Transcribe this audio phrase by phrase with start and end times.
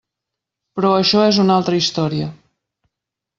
[0.79, 2.31] Però això és una altra història.